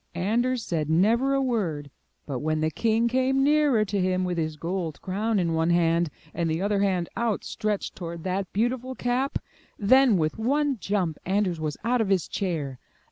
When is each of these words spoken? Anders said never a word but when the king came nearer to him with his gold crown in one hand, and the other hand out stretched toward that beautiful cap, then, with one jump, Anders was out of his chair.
Anders 0.15 0.65
said 0.65 0.89
never 0.89 1.35
a 1.35 1.41
word 1.43 1.91
but 2.25 2.39
when 2.39 2.59
the 2.59 2.71
king 2.71 3.07
came 3.07 3.43
nearer 3.43 3.85
to 3.85 4.01
him 4.01 4.23
with 4.23 4.39
his 4.39 4.55
gold 4.55 4.99
crown 4.99 5.37
in 5.37 5.53
one 5.53 5.69
hand, 5.69 6.09
and 6.33 6.49
the 6.49 6.59
other 6.59 6.79
hand 6.81 7.07
out 7.15 7.43
stretched 7.43 7.95
toward 7.95 8.23
that 8.23 8.51
beautiful 8.51 8.95
cap, 8.95 9.37
then, 9.77 10.17
with 10.17 10.39
one 10.39 10.79
jump, 10.79 11.19
Anders 11.23 11.59
was 11.59 11.77
out 11.83 12.01
of 12.01 12.09
his 12.09 12.27
chair. 12.27 12.79